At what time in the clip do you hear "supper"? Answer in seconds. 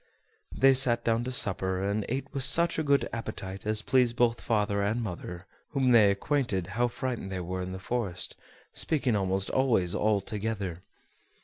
1.31-1.79